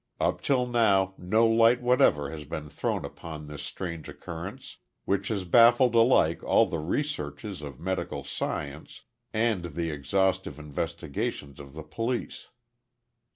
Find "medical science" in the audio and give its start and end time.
7.79-9.01